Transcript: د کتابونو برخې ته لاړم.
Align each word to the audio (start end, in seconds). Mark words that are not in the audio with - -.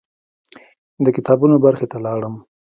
د 1.03 1.05
کتابونو 1.15 1.55
برخې 1.65 1.85
ته 1.91 1.97
لاړم. 2.05 2.35